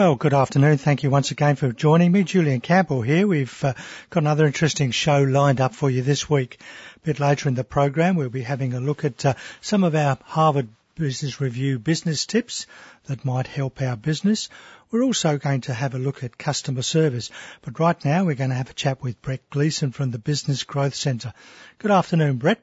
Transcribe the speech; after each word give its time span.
Well, 0.00 0.14
good 0.14 0.32
afternoon. 0.32 0.78
Thank 0.78 1.02
you 1.02 1.10
once 1.10 1.30
again 1.30 1.56
for 1.56 1.72
joining 1.72 2.10
me. 2.10 2.24
Julian 2.24 2.62
Campbell 2.62 3.02
here. 3.02 3.26
We've 3.26 3.62
uh, 3.62 3.74
got 4.08 4.22
another 4.22 4.46
interesting 4.46 4.92
show 4.92 5.20
lined 5.20 5.60
up 5.60 5.74
for 5.74 5.90
you 5.90 6.00
this 6.00 6.26
week. 6.26 6.58
A 6.96 7.00
bit 7.00 7.20
later 7.20 7.50
in 7.50 7.54
the 7.54 7.64
program, 7.64 8.16
we'll 8.16 8.30
be 8.30 8.40
having 8.40 8.72
a 8.72 8.80
look 8.80 9.04
at 9.04 9.26
uh, 9.26 9.34
some 9.60 9.84
of 9.84 9.94
our 9.94 10.16
Harvard 10.24 10.68
Business 10.94 11.38
Review 11.38 11.78
business 11.78 12.24
tips 12.24 12.66
that 13.08 13.26
might 13.26 13.46
help 13.46 13.82
our 13.82 13.94
business. 13.94 14.48
We're 14.90 15.02
also 15.02 15.36
going 15.36 15.60
to 15.62 15.74
have 15.74 15.94
a 15.94 15.98
look 15.98 16.24
at 16.24 16.38
customer 16.38 16.80
service. 16.80 17.30
But 17.60 17.78
right 17.78 18.02
now, 18.02 18.24
we're 18.24 18.36
going 18.36 18.48
to 18.48 18.56
have 18.56 18.70
a 18.70 18.72
chat 18.72 19.02
with 19.02 19.20
Brett 19.20 19.50
Gleeson 19.50 19.92
from 19.92 20.12
the 20.12 20.18
Business 20.18 20.62
Growth 20.62 20.94
Centre. 20.94 21.34
Good 21.76 21.90
afternoon, 21.90 22.38
Brett. 22.38 22.62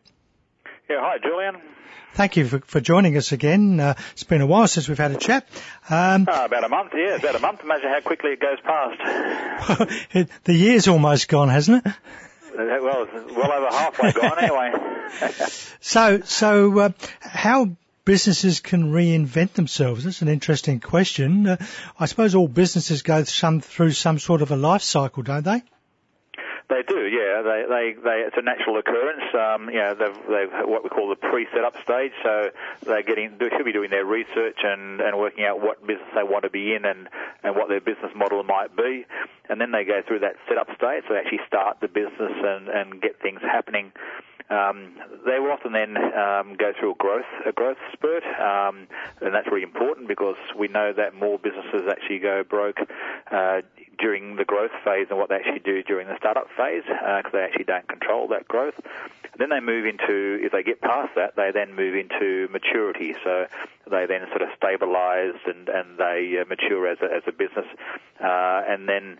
Yeah, 0.90 1.02
hi, 1.02 1.20
Julian. 1.22 1.62
Thank 2.18 2.36
you 2.36 2.48
for, 2.48 2.60
for 2.62 2.82
joining 2.82 3.16
us 3.16 3.32
again. 3.32 3.80
Uh, 3.80 3.94
it's 4.14 4.24
been 4.24 4.42
a 4.42 4.48
while 4.48 4.68
since 4.68 4.90
we've 4.90 4.98
had 4.98 5.12
a 5.12 5.18
chat. 5.18 5.48
Um, 5.88 6.26
oh, 6.28 6.46
about 6.46 6.64
a 6.64 6.68
month, 6.68 6.94
yeah, 6.96 7.16
about 7.16 7.36
a 7.36 7.40
month. 7.40 7.62
Imagine 7.64 7.90
how 7.90 8.02
quickly 8.02 8.32
it 8.32 8.40
goes 8.40 8.58
past. 8.64 10.28
the 10.44 10.54
year's 10.56 10.88
almost 10.88 11.28
gone, 11.28 11.50
hasn't 11.50 11.86
it? 11.86 11.92
Uh, 11.92 11.94
well, 12.56 13.08
well 13.36 13.52
over 13.52 13.68
halfway 13.68 14.14
gone 14.14 14.40
anyway. 14.40 14.74
so, 15.80 16.22
so 16.22 16.80
uh, 16.80 16.90
how 17.20 17.70
businesses 18.04 18.62
can 18.62 18.92
reinvent 18.92 19.54
themselves? 19.54 20.04
That's 20.04 20.24
an 20.24 20.28
interesting 20.28 20.80
question. 20.80 21.46
Uh, 21.46 21.58
I 22.00 22.08
suppose 22.08 22.34
all 22.34 22.48
businesses 22.48 23.04
go 23.04 23.26
some, 23.26 23.62
through 23.62 23.92
some 23.92 24.18
sort 24.18 24.42
of 24.42 24.50
a 24.50 24.56
life 24.56 24.82
cycle, 24.82 25.22
don't 25.22 25.46
they? 25.46 25.62
They 26.70 26.84
do, 26.84 27.08
yeah. 27.08 27.42
They, 27.44 27.64
they, 27.70 28.02
they, 28.02 28.18
it's 28.28 28.36
a 28.36 28.42
natural 28.42 28.78
occurrence. 28.78 29.24
Um, 29.34 29.70
you 29.70 29.80
know, 29.80 29.96
they've, 29.96 30.20
they've 30.28 30.68
what 30.68 30.84
we 30.84 30.90
call 30.90 31.08
the 31.08 31.16
pre-setup 31.16 31.82
stage. 31.82 32.12
So 32.24 32.50
they're 32.84 33.04
getting, 33.04 33.38
they 33.40 33.48
should 33.56 33.64
be 33.64 33.72
doing 33.72 33.90
their 33.90 34.04
research 34.04 34.60
and, 34.64 35.00
and 35.00 35.18
working 35.18 35.46
out 35.46 35.62
what 35.62 35.80
business 35.88 36.10
they 36.14 36.24
want 36.24 36.44
to 36.44 36.50
be 36.50 36.74
in 36.74 36.84
and, 36.84 37.08
and 37.44 37.56
what 37.56 37.70
their 37.70 37.80
business 37.80 38.12
model 38.16 38.44
might 38.44 38.76
be. 38.76 39.06
And 39.50 39.62
then 39.62 39.72
they 39.72 39.86
go 39.86 40.02
through 40.06 40.20
that 40.20 40.36
setup 40.50 40.68
stage. 40.76 41.04
So 41.08 41.14
they 41.14 41.20
actually 41.20 41.46
start 41.48 41.80
the 41.80 41.88
business 41.88 42.36
and, 42.36 42.68
and 42.68 43.02
get 43.02 43.22
things 43.22 43.40
happening. 43.42 43.94
Um, 44.50 44.96
they 45.26 45.40
will 45.40 45.52
often 45.52 45.74
then 45.74 45.98
um, 45.98 46.56
go 46.56 46.72
through 46.80 46.92
a 46.92 46.96
growth 46.96 47.26
a 47.46 47.52
growth 47.52 47.78
spurt, 47.92 48.24
um, 48.24 48.88
and 49.20 49.36
that's 49.36 49.48
really 49.48 49.64
important 49.64 50.08
because 50.08 50.38
we 50.58 50.70
know 50.70 50.94
that 50.94 51.14
more 51.14 51.38
businesses 51.38 51.82
actually 51.90 52.20
go 52.20 52.46
broke 52.46 52.78
uh, 53.30 53.60
during 54.00 54.36
the 54.36 54.46
growth 54.46 54.72
phase 54.84 55.08
and 55.10 55.18
what 55.18 55.30
they 55.30 55.36
actually 55.36 55.60
do 55.60 55.84
during 55.84 56.08
the 56.08 56.18
startup 56.18 56.48
phase 56.56 56.84
because 56.86 57.24
uh, 57.26 57.30
they 57.34 57.44
actually 57.44 57.66
don't 57.66 57.88
control 57.88 58.28
that 58.30 58.48
growth. 58.48 58.76
And 58.78 59.40
Then 59.40 59.50
they 59.50 59.60
move 59.60 59.86
into, 59.86 60.40
if 60.42 60.52
they 60.52 60.64
get 60.64 60.82
past 60.82 61.16
that, 61.16 61.36
they 61.36 61.52
then 61.54 61.76
move 61.76 61.96
into 61.96 62.48
maturity. 62.52 63.16
So 63.24 63.48
they 63.90 64.06
then 64.06 64.28
sort 64.30 64.42
of 64.42 64.50
stabilize 64.58 65.40
and, 65.46 65.70
and 65.70 65.98
they 65.98 66.38
uh, 66.42 66.46
mature 66.46 66.88
as 66.88 66.98
a, 67.02 67.06
as 67.06 67.24
a 67.28 67.32
business. 67.32 67.66
Uh, 68.20 68.62
and 68.68 68.88
then 68.88 69.20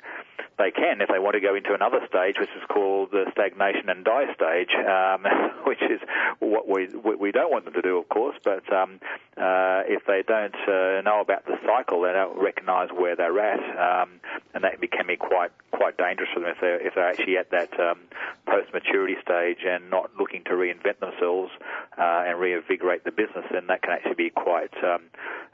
they 0.58 0.72
can, 0.72 1.02
if 1.02 1.10
they 1.10 1.20
want 1.20 1.36
to 1.36 1.40
go 1.40 1.54
into 1.54 1.74
another 1.74 2.02
stage, 2.10 2.36
which 2.40 2.50
is 2.58 2.66
called 2.68 3.12
the 3.12 3.26
stagnation 3.32 3.90
and 3.90 4.04
die 4.04 4.26
stage, 4.34 4.74
um, 4.74 5.22
which 5.66 5.82
is 5.82 6.02
what 6.40 6.68
we 6.68 6.88
we 6.88 7.32
don't 7.32 7.52
want 7.52 7.66
them 7.66 7.74
to 7.74 7.82
do, 7.82 7.98
of 7.98 8.10
course. 8.10 8.36
But 8.44 8.66
um, 8.74 9.00
uh, 9.38 9.86
if 9.86 10.06
they 10.06 10.24
don't 10.26 10.56
uh, 10.68 11.02
know 11.02 11.22
about 11.22 11.46
the 11.46 11.58
cycle, 11.66 12.02
they 12.02 12.14
don't 12.14 12.42
recognise 12.42 12.90
where 12.90 13.16
they're 13.16 13.40
at, 13.40 13.62
um, 13.78 14.20
and 14.54 14.64
that 14.64 14.82
can 14.92 15.06
be 15.06 15.16
quite 15.16 15.52
quite 15.72 15.98
dangerous 15.98 16.30
for 16.34 16.40
them 16.40 16.50
if 16.50 16.60
they're 16.60 16.82
if 16.82 16.96
they're 16.96 17.10
actually 17.10 17.38
at 17.38 17.52
that 17.52 17.80
um, 17.80 18.00
post 18.48 18.74
maturity 18.74 19.16
stage 19.22 19.60
and 19.64 19.90
not 19.92 20.10
looking 20.18 20.44
to 20.46 20.52
reinvent 20.52 21.00
themselves 21.00 21.52
uh, 21.98 22.26
and 22.26 22.40
reinvigorate 22.40 23.04
the 23.04 23.12
business. 23.12 23.46
Then 23.52 23.68
that 23.68 23.84
can 23.84 23.92
actually 23.92 24.16
be 24.16 24.30
quite 24.32 24.74
um, 24.84 25.04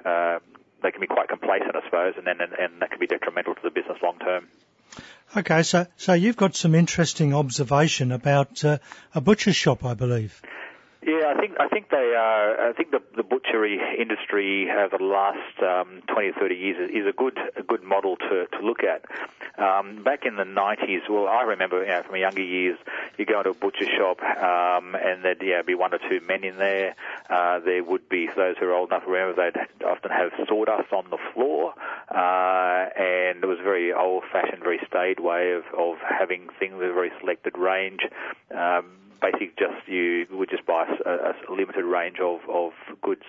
uh, 0.05 0.39
they 0.81 0.91
can 0.91 1.01
be 1.01 1.07
quite 1.07 1.27
complacent, 1.27 1.75
I 1.75 1.83
suppose, 1.83 2.13
and 2.17 2.25
then 2.25 2.39
and, 2.39 2.53
and 2.53 2.81
that 2.81 2.91
can 2.91 2.99
be 2.99 3.07
detrimental 3.07 3.55
to 3.55 3.61
the 3.63 3.71
business 3.71 3.97
long 4.01 4.19
term. 4.19 4.47
Okay, 5.35 5.63
so 5.63 5.87
so 5.97 6.13
you've 6.13 6.37
got 6.37 6.55
some 6.55 6.75
interesting 6.75 7.33
observation 7.33 8.11
about 8.11 8.63
uh, 8.63 8.77
a 9.15 9.21
butcher 9.21 9.53
shop, 9.53 9.83
I 9.83 9.95
believe. 9.95 10.41
Yeah, 11.05 11.33
I 11.35 11.39
think 11.39 11.59
I 11.59 11.67
think 11.67 11.89
they 11.89 12.15
are. 12.15 12.69
I 12.69 12.73
think 12.73 12.91
the, 12.91 13.01
the 13.15 13.23
butchery 13.23 13.77
industry 13.99 14.69
over 14.71 14.97
the 14.97 15.03
last 15.03 15.61
um, 15.61 16.01
20 16.07 16.29
or 16.29 16.33
30 16.33 16.55
years 16.55 16.89
is, 16.89 17.05
a 17.05 17.11
good 17.11 17.37
a 17.57 17.63
good 17.63 17.83
model 17.83 18.15
to, 18.15 18.47
to 18.47 18.59
look 18.65 18.83
at. 18.83 19.03
Um, 19.59 20.03
back 20.03 20.25
in 20.25 20.37
the 20.37 20.43
90s, 20.43 21.09
well, 21.09 21.27
I 21.27 21.43
remember 21.43 21.81
you 21.81 21.89
know, 21.89 22.03
from 22.03 22.15
younger 22.15 22.41
years, 22.41 22.77
you 23.19 23.25
go 23.25 23.39
into 23.39 23.51
a 23.51 23.53
butcher 23.53 23.85
shop 23.85 24.21
um, 24.21 24.95
and 24.95 25.23
there'd 25.23 25.41
yeah, 25.41 25.61
be 25.61 25.75
one 25.75 25.93
or 25.93 25.99
two 25.99 26.19
men 26.25 26.43
in 26.43 26.57
there. 26.57 26.95
Uh, 27.29 27.59
there 27.59 27.83
would 27.83 28.09
be 28.09 28.27
those 28.35 28.55
who 28.59 28.65
are 28.67 28.73
old 28.73 28.89
enough 28.89 29.03
to 29.05 29.11
remember 29.11 29.51
they'd 29.51 29.85
often 29.85 30.11
have 30.11 30.31
sawdust 30.47 30.91
on 30.91 31.09
the 31.09 31.17
floor, 31.33 31.73
uh, 32.09 32.89
and 32.99 33.43
it 33.43 33.47
was 33.47 33.59
a 33.59 33.63
very 33.63 33.93
old-fashioned, 33.93 34.63
very 34.63 34.79
staid 34.87 35.19
way 35.19 35.53
of 35.53 35.63
of 35.77 35.97
having 35.99 36.49
things 36.59 36.75
a 36.75 36.93
very 36.93 37.11
selected 37.19 37.57
range. 37.57 38.01
Um, 38.51 39.02
basically 39.23 39.51
just 39.57 39.87
you 39.87 40.27
would 40.31 40.49
just 40.49 40.65
buy 40.65 40.85
a, 41.05 41.31
a 41.31 41.51
limited 41.51 41.85
range 41.85 42.19
of, 42.19 42.41
of 42.49 42.71
goods. 43.01 43.23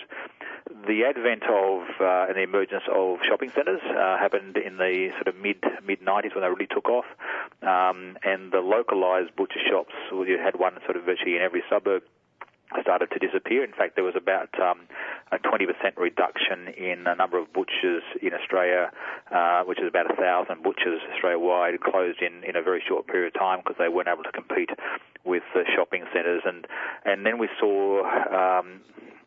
The 0.86 1.04
advent 1.04 1.44
of 1.44 1.82
uh, 2.00 2.26
and 2.28 2.36
the 2.36 2.42
emergence 2.42 2.82
of 2.92 3.18
shopping 3.22 3.50
centres 3.54 3.80
uh, 3.86 4.18
happened 4.18 4.56
in 4.56 4.76
the 4.76 5.10
sort 5.14 5.28
of 5.28 5.36
mid 5.36 5.62
mid 5.86 6.00
90s 6.00 6.34
when 6.34 6.42
they 6.42 6.50
really 6.50 6.66
took 6.66 6.88
off, 6.88 7.06
um, 7.62 8.18
and 8.24 8.50
the 8.50 8.60
localised 8.60 9.36
butcher 9.36 9.60
shops. 9.70 9.94
You 10.10 10.38
had 10.42 10.58
one 10.58 10.74
sort 10.84 10.96
of 10.96 11.04
virtually 11.04 11.36
in 11.36 11.42
every 11.42 11.62
suburb 11.70 12.02
started 12.82 13.10
to 13.10 13.18
disappear. 13.18 13.64
In 13.64 13.72
fact, 13.72 13.94
there 13.94 14.04
was 14.04 14.14
about 14.16 14.48
um, 14.60 14.80
a 15.32 15.38
20% 15.38 15.66
reduction 15.96 16.68
in 16.76 17.04
the 17.04 17.14
number 17.14 17.38
of 17.38 17.52
butchers 17.52 18.02
in 18.20 18.32
Australia, 18.34 18.90
uh, 19.30 19.62
which 19.64 19.78
is 19.78 19.88
about 19.88 20.10
a 20.10 20.16
thousand 20.16 20.62
butchers 20.62 21.00
Australia-wide 21.12 21.80
closed 21.80 22.20
in, 22.22 22.44
in 22.44 22.56
a 22.56 22.62
very 22.62 22.82
short 22.86 23.06
period 23.06 23.34
of 23.34 23.40
time 23.40 23.60
because 23.60 23.76
they 23.78 23.88
weren't 23.88 24.08
able 24.08 24.24
to 24.24 24.32
compete 24.32 24.70
with 25.24 25.42
the 25.54 25.64
shopping 25.74 26.04
centres. 26.12 26.42
And 26.44 26.66
and 27.04 27.24
then 27.24 27.38
we 27.38 27.48
saw 27.58 28.04
um, 28.30 28.80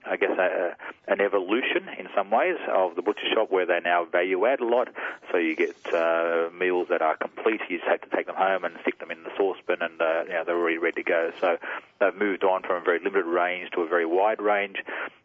I 0.09 0.17
guess, 0.17 0.31
a, 0.37 0.41
a, 0.41 1.11
an 1.11 1.21
evolution 1.21 1.87
in 1.97 2.07
some 2.15 2.31
ways 2.31 2.57
of 2.73 2.95
the 2.95 3.01
butcher 3.01 3.27
shop 3.33 3.51
where 3.51 3.65
they 3.65 3.79
now 3.83 4.05
value 4.05 4.45
add 4.45 4.59
a 4.59 4.65
lot. 4.65 4.89
So 5.31 5.37
you 5.37 5.55
get 5.55 5.75
uh, 5.93 6.49
meals 6.57 6.87
that 6.89 7.01
are 7.01 7.15
complete. 7.17 7.61
You 7.69 7.77
just 7.77 7.89
have 7.89 8.01
to 8.01 8.15
take 8.15 8.27
them 8.27 8.35
home 8.35 8.63
and 8.63 8.75
stick 8.81 8.99
them 8.99 9.11
in 9.11 9.23
the 9.23 9.31
saucepan, 9.37 9.77
and 9.81 10.01
uh, 10.01 10.23
you 10.23 10.33
know, 10.33 10.43
they're 10.45 10.57
already 10.57 10.77
ready 10.77 11.03
to 11.03 11.09
go. 11.09 11.31
So 11.41 11.57
they've 11.99 12.15
moved 12.15 12.43
on 12.43 12.63
from 12.63 12.81
a 12.81 12.85
very 12.85 12.99
limited 12.99 13.25
range 13.25 13.71
to 13.71 13.81
a 13.81 13.87
very 13.87 14.05
wide 14.05 14.41
range. 14.41 14.77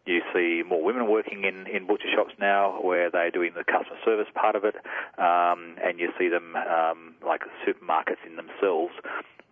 You 0.05 0.21
see 0.33 0.63
more 0.67 0.83
women 0.83 1.09
working 1.09 1.45
in, 1.45 1.67
in 1.67 1.87
butcher 1.87 2.09
shops 2.13 2.33
now 2.39 2.81
where 2.81 3.09
they're 3.09 3.31
doing 3.31 3.53
the 3.55 3.63
customer 3.63 3.97
service 4.03 4.27
part 4.35 4.55
of 4.55 4.65
it, 4.65 4.75
um, 5.17 5.75
and 5.83 5.99
you 5.99 6.11
see 6.19 6.27
them 6.27 6.55
um, 6.55 7.15
like 7.25 7.41
supermarkets 7.65 8.23
in 8.27 8.35
themselves 8.35 8.93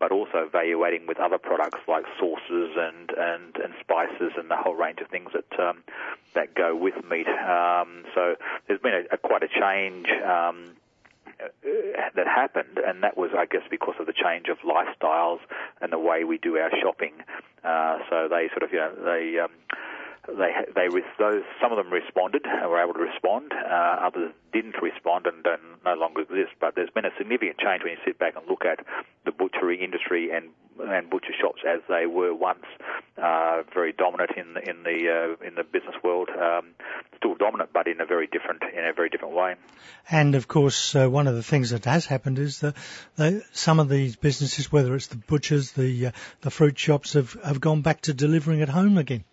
but 0.01 0.11
also 0.11 0.39
evaluating 0.39 1.05
with 1.05 1.19
other 1.19 1.37
products 1.37 1.79
like 1.87 2.03
sauces 2.19 2.71
and, 2.75 3.11
and, 3.15 3.55
and 3.63 3.71
spices 3.79 4.33
and 4.35 4.49
the 4.49 4.57
whole 4.57 4.73
range 4.73 4.99
of 4.99 5.07
things 5.09 5.29
that 5.31 5.59
um, 5.59 5.83
that 6.33 6.55
go 6.55 6.75
with 6.75 6.95
meat. 7.07 7.27
Um, 7.29 8.03
so 8.15 8.35
there's 8.67 8.81
been 8.81 9.05
a, 9.05 9.13
a 9.13 9.17
quite 9.17 9.43
a 9.43 9.47
change. 9.47 10.07
Um, 10.25 10.75
that 12.15 12.27
happened, 12.27 12.77
and 12.85 13.01
that 13.01 13.17
was, 13.17 13.31
I 13.35 13.45
guess, 13.45 13.63
because 13.71 13.95
of 13.99 14.05
the 14.05 14.13
change 14.13 14.45
of 14.47 14.57
lifestyles 14.59 15.39
and 15.81 15.91
the 15.91 15.97
way 15.97 16.23
we 16.23 16.37
do 16.37 16.57
our 16.57 16.69
shopping. 16.81 17.13
Uh, 17.63 17.97
so 18.09 18.27
they 18.29 18.49
sort 18.49 18.61
of, 18.61 18.71
you 18.71 18.77
know, 18.77 18.93
they 19.03 19.39
um, 19.39 19.49
they 20.27 20.51
they 20.75 20.87
those 21.17 21.43
some 21.61 21.71
of 21.71 21.77
them 21.77 21.91
responded 21.91 22.45
and 22.45 22.69
were 22.69 22.81
able 22.81 22.93
to 22.93 22.99
respond. 22.99 23.51
Uh, 23.53 24.05
others 24.05 24.31
didn't 24.53 24.75
respond 24.81 25.25
and 25.25 25.43
don't, 25.43 25.61
no 25.83 25.95
longer 25.95 26.21
exist. 26.21 26.51
But 26.59 26.75
there's 26.75 26.91
been 26.91 27.05
a 27.05 27.15
significant 27.17 27.57
change 27.57 27.83
when 27.83 27.93
you 27.93 27.97
sit 28.05 28.19
back 28.19 28.35
and 28.35 28.47
look 28.47 28.63
at 28.65 28.85
the 29.25 29.31
butchery 29.31 29.83
industry 29.83 30.29
and 30.31 30.49
and 30.79 31.09
butcher 31.09 31.33
shops 31.39 31.61
as 31.67 31.81
they 31.89 32.05
were 32.05 32.33
once 32.33 32.65
uh, 33.17 33.63
very 33.73 33.93
dominant 33.93 34.31
in 34.37 34.53
the, 34.53 34.69
in 34.69 34.83
the 34.83 35.09
uh, 35.09 35.45
in 35.47 35.55
the 35.55 35.63
business 35.63 35.95
world. 36.03 36.29
Um, 36.29 36.75
still 37.17 37.35
dominant, 37.35 37.71
but 37.73 37.87
in 37.87 37.99
a 37.99 38.05
very 38.05 38.27
different 38.27 38.61
in 38.61 38.85
a 38.85 38.93
very 38.93 39.09
different 39.09 39.33
way. 39.33 39.55
And 40.09 40.35
of 40.35 40.47
course, 40.47 40.95
uh, 40.95 41.07
one 41.07 41.27
of 41.27 41.35
the 41.35 41.43
things 41.43 41.71
that 41.71 41.85
has 41.85 42.05
happened 42.05 42.37
is 42.37 42.59
that 42.59 42.75
they, 43.15 43.41
some 43.53 43.79
of 43.79 43.89
these 43.89 44.15
businesses, 44.15 44.71
whether 44.71 44.93
it's 44.95 45.07
the 45.07 45.17
butchers, 45.17 45.71
the 45.71 46.07
uh, 46.07 46.11
the 46.41 46.51
fruit 46.51 46.77
shops, 46.77 47.13
have 47.13 47.33
have 47.43 47.59
gone 47.59 47.81
back 47.81 48.01
to 48.01 48.13
delivering 48.13 48.61
at 48.61 48.69
home 48.69 48.99
again. 48.99 49.23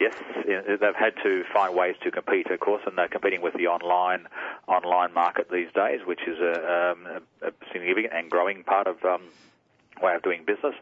Yes, 0.00 0.14
they've 0.46 0.94
had 0.94 1.14
to 1.24 1.42
find 1.52 1.74
ways 1.74 1.96
to 2.04 2.10
compete, 2.10 2.46
of 2.50 2.60
course, 2.60 2.82
and 2.86 2.96
they're 2.96 3.08
competing 3.08 3.42
with 3.42 3.54
the 3.54 3.66
online 3.66 4.28
online 4.68 5.12
market 5.12 5.50
these 5.50 5.72
days, 5.74 6.00
which 6.06 6.20
is 6.26 6.38
a, 6.38 6.92
um, 6.92 7.06
a 7.42 7.52
significant 7.72 8.12
and 8.14 8.30
growing 8.30 8.62
part 8.62 8.86
of 8.86 9.04
um, 9.04 9.22
way 10.02 10.14
of 10.14 10.22
doing 10.22 10.44
business. 10.46 10.74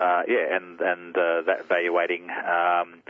Uh, 0.00 0.22
yeah, 0.26 0.56
and 0.56 0.80
and 0.80 1.16
uh, 1.16 1.42
that 1.46 1.60
evaluating 1.64 2.28
um, 2.30 3.02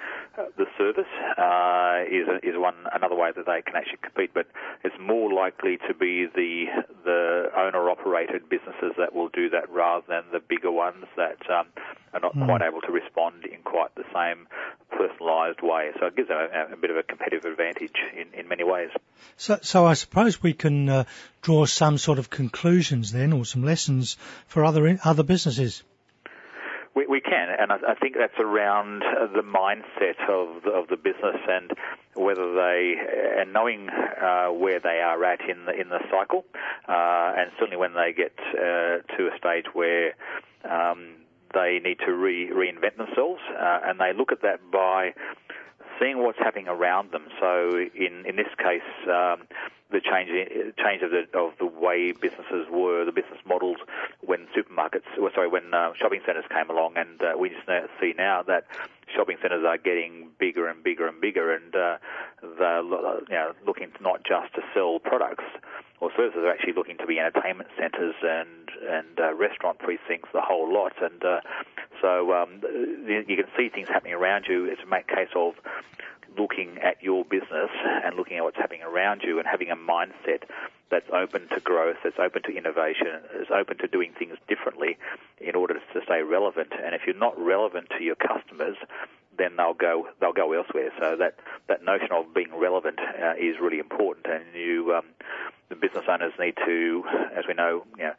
the 0.56 0.66
service 0.76 1.10
uh, 1.38 2.04
is 2.10 2.28
is 2.42 2.58
one 2.58 2.74
another 2.92 3.14
way 3.14 3.30
that 3.34 3.46
they 3.46 3.62
can 3.62 3.76
actually 3.76 3.98
compete. 4.02 4.32
But 4.34 4.46
it's 4.84 4.96
more 5.00 5.32
likely 5.32 5.78
to 5.88 5.94
be 5.94 6.26
the 6.26 6.66
the 7.04 7.50
owner 7.56 7.88
operated 7.88 8.48
businesses 8.48 8.92
that 8.98 9.14
will 9.14 9.28
do 9.28 9.48
that 9.50 9.70
rather 9.70 10.04
than 10.08 10.24
the 10.32 10.40
bigger 10.40 10.70
ones 10.70 11.06
that 11.16 11.38
um, 11.50 11.66
are 12.12 12.20
not 12.20 12.36
mm. 12.36 12.44
quite 12.44 12.62
able 12.62 12.80
to 12.82 12.92
respond 12.92 13.44
in 13.46 13.62
quite 13.62 13.94
the 13.94 14.04
same 14.14 14.46
personalised 14.94 15.62
way. 15.62 15.90
So 15.98 16.06
it 16.06 16.16
gives 16.16 16.28
them 16.28 16.38
a, 16.38 16.72
a, 16.72 16.76
bit 16.76 16.90
of 16.90 16.96
a 16.96 17.02
competitive 17.02 17.44
advantage 17.44 17.96
in, 18.16 18.38
in 18.38 18.48
many 18.48 18.64
ways. 18.64 18.90
So, 19.36 19.58
so 19.62 19.86
I 19.86 19.94
suppose 19.94 20.42
we 20.42 20.52
can 20.52 20.88
uh, 20.88 21.04
draw 21.42 21.66
some 21.66 21.98
sort 21.98 22.18
of 22.18 22.30
conclusions 22.30 23.12
then, 23.12 23.32
or 23.32 23.44
some 23.44 23.64
lessons 23.64 24.16
for 24.46 24.64
other 24.64 24.98
other 25.04 25.22
businesses. 25.22 25.82
We, 26.94 27.06
we 27.08 27.20
can, 27.20 27.48
and 27.58 27.72
I, 27.72 27.76
I 27.88 27.94
think 27.94 28.14
that's 28.16 28.38
around 28.38 29.02
the 29.34 29.42
mindset 29.42 30.20
of 30.28 30.62
the, 30.62 30.70
of 30.70 30.88
the 30.88 30.96
business 30.96 31.40
and 31.48 31.72
whether 32.14 32.54
they 32.54 32.94
and 33.38 33.52
knowing 33.52 33.88
uh, 33.88 34.48
where 34.48 34.78
they 34.78 35.00
are 35.00 35.22
at 35.24 35.40
in 35.48 35.64
the 35.64 35.72
in 35.72 35.88
the 35.88 35.98
cycle, 36.10 36.44
uh, 36.88 37.32
and 37.36 37.50
certainly 37.58 37.76
when 37.76 37.94
they 37.94 38.12
get 38.12 38.32
uh, 38.38 39.02
to 39.16 39.28
a 39.28 39.38
stage 39.38 39.66
where 39.72 40.14
um, 40.64 41.23
they 41.54 41.80
need 41.82 41.98
to 42.00 42.12
re- 42.12 42.50
reinvent 42.50 42.96
themselves, 42.96 43.40
uh, 43.58 43.80
and 43.84 44.00
they 44.00 44.12
look 44.12 44.32
at 44.32 44.42
that 44.42 44.70
by 44.70 45.14
seeing 46.00 46.18
what's 46.18 46.38
happening 46.38 46.68
around 46.68 47.12
them. 47.12 47.26
So 47.40 47.76
in 47.94 48.24
in 48.26 48.36
this 48.36 48.52
case, 48.58 48.82
um, 49.06 49.46
the 49.90 50.00
change 50.00 50.30
change 50.76 51.02
of 51.02 51.10
the 51.10 51.26
of 51.38 51.52
the 51.58 51.66
way 51.66 52.12
businesses 52.12 52.66
were, 52.70 53.04
the 53.04 53.12
business 53.12 53.38
models 53.46 53.78
when 54.20 54.46
supermarkets, 54.56 55.06
or 55.20 55.30
sorry, 55.34 55.48
when 55.48 55.72
uh, 55.72 55.92
shopping 56.00 56.20
centres 56.26 56.44
came 56.50 56.68
along, 56.70 56.96
and 56.96 57.22
uh, 57.22 57.32
we 57.38 57.50
just 57.50 57.66
see 58.00 58.12
now 58.16 58.42
that 58.42 58.66
shopping 59.14 59.36
centres 59.40 59.64
are 59.64 59.78
getting 59.78 60.30
bigger 60.38 60.66
and 60.66 60.82
bigger 60.82 61.06
and 61.06 61.20
bigger, 61.20 61.54
and 61.54 61.74
uh, 61.74 61.98
they're 62.58 62.82
you 62.82 63.24
know, 63.30 63.52
looking 63.66 63.90
not 64.00 64.24
just 64.24 64.52
to 64.54 64.62
sell 64.74 64.98
products 64.98 65.44
or 66.00 66.10
services, 66.16 66.40
they're 66.42 66.52
actually 66.52 66.74
looking 66.74 66.98
to 66.98 67.06
be 67.06 67.18
entertainment 67.18 67.68
centres 67.78 68.14
and 68.22 68.70
and 68.88 69.18
uh, 69.18 69.34
restaurant 69.34 69.78
precincts, 69.78 70.28
the 70.32 70.40
whole 70.40 70.72
lot, 70.72 70.92
and 71.02 71.24
uh, 71.24 71.40
so 72.02 72.34
um, 72.34 72.60
you 73.06 73.36
can 73.36 73.46
see 73.56 73.68
things 73.68 73.88
happening 73.88 74.14
around 74.14 74.46
you. 74.48 74.66
It's 74.66 74.82
a 74.82 75.14
case 75.14 75.30
of 75.34 75.54
looking 76.36 76.78
at 76.78 77.02
your 77.02 77.24
business 77.24 77.70
and 78.04 78.16
looking 78.16 78.36
at 78.36 78.44
what's 78.44 78.56
happening 78.56 78.82
around 78.82 79.22
you 79.22 79.38
and 79.38 79.46
having 79.46 79.70
a 79.70 79.76
mindset 79.76 80.42
that's 80.90 81.08
open 81.12 81.48
to 81.48 81.60
growth, 81.60 81.96
that's 82.04 82.18
open 82.18 82.42
to 82.42 82.56
innovation, 82.56 83.20
is 83.40 83.48
open 83.50 83.78
to 83.78 83.88
doing 83.88 84.12
things 84.18 84.36
differently 84.48 84.96
in 85.40 85.54
order 85.54 85.74
to 85.74 86.00
stay 86.04 86.22
relevant. 86.22 86.72
And 86.72 86.94
if 86.94 87.02
you're 87.06 87.16
not 87.16 87.38
relevant 87.38 87.88
to 87.96 88.04
your 88.04 88.16
customers, 88.16 88.76
then 89.36 89.56
they'll 89.56 89.74
go 89.74 90.08
they'll 90.20 90.32
go 90.32 90.52
elsewhere. 90.52 90.90
So 90.98 91.16
that 91.16 91.36
that 91.68 91.84
notion 91.84 92.08
of 92.12 92.32
being 92.34 92.54
relevant 92.54 92.98
uh, 93.00 93.34
is 93.38 93.56
really 93.60 93.78
important, 93.78 94.26
and 94.26 94.44
you 94.54 94.94
um, 94.94 95.06
the 95.68 95.76
business 95.76 96.04
owners 96.08 96.32
need 96.38 96.54
to, 96.64 97.04
as 97.36 97.44
we 97.48 97.54
know, 97.54 97.84
you 97.96 98.04
know, 98.04 98.14